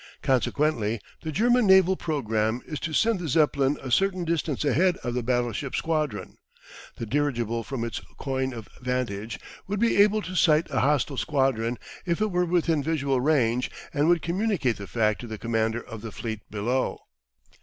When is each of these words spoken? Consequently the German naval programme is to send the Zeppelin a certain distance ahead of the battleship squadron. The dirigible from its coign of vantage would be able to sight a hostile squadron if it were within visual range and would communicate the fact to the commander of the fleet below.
Consequently 0.23 0.99
the 1.21 1.31
German 1.31 1.67
naval 1.67 1.95
programme 1.95 2.63
is 2.65 2.79
to 2.79 2.91
send 2.91 3.19
the 3.19 3.27
Zeppelin 3.27 3.77
a 3.83 3.91
certain 3.91 4.25
distance 4.25 4.65
ahead 4.65 4.97
of 5.03 5.13
the 5.13 5.21
battleship 5.21 5.75
squadron. 5.75 6.39
The 6.95 7.05
dirigible 7.05 7.61
from 7.63 7.83
its 7.83 8.01
coign 8.17 8.51
of 8.51 8.67
vantage 8.81 9.39
would 9.67 9.79
be 9.79 9.97
able 10.01 10.23
to 10.23 10.33
sight 10.33 10.65
a 10.71 10.79
hostile 10.79 11.17
squadron 11.17 11.77
if 12.03 12.19
it 12.19 12.31
were 12.31 12.45
within 12.45 12.81
visual 12.81 13.21
range 13.21 13.69
and 13.93 14.07
would 14.07 14.23
communicate 14.23 14.77
the 14.77 14.87
fact 14.87 15.21
to 15.21 15.27
the 15.27 15.37
commander 15.37 15.83
of 15.83 16.01
the 16.01 16.11
fleet 16.11 16.49
below. 16.49 17.01